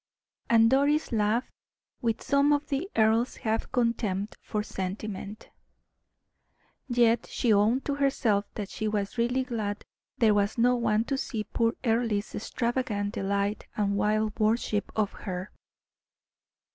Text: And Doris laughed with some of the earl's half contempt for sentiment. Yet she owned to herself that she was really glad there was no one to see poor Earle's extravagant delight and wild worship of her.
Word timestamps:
And 0.49 0.67
Doris 0.71 1.11
laughed 1.11 1.51
with 2.01 2.23
some 2.23 2.51
of 2.53 2.65
the 2.69 2.89
earl's 2.95 3.35
half 3.35 3.71
contempt 3.71 4.35
for 4.41 4.63
sentiment. 4.63 5.49
Yet 6.87 7.27
she 7.27 7.53
owned 7.53 7.85
to 7.85 7.93
herself 7.93 8.45
that 8.55 8.71
she 8.71 8.87
was 8.87 9.19
really 9.19 9.43
glad 9.43 9.85
there 10.17 10.33
was 10.33 10.57
no 10.57 10.75
one 10.75 11.03
to 11.03 11.19
see 11.19 11.43
poor 11.43 11.75
Earle's 11.83 12.33
extravagant 12.33 13.13
delight 13.13 13.67
and 13.77 13.95
wild 13.95 14.39
worship 14.39 14.91
of 14.95 15.11
her. 15.11 15.51